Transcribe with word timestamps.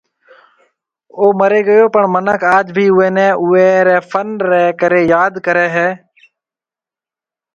او 1.17 1.25
مري 1.39 1.61
گيو 1.67 1.85
پڻ 1.95 2.03
منک 2.13 2.41
آج 2.55 2.65
بِي 2.75 2.85
اوئي 2.93 3.09
ني 3.17 3.27
اوئي 3.43 3.69
ري 3.87 3.97
فن 4.09 4.27
ري 4.49 4.63
ڪري 4.81 5.01
ياد 5.13 5.33
ڪري 5.45 5.67
ھيَََ 5.75 5.87